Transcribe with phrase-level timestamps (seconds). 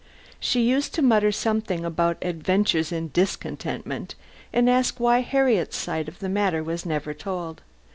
[0.39, 4.15] She used to mutter something about "Adventures in Discontentment"
[4.51, 7.61] and ask why Harriet's side of the matter was never told?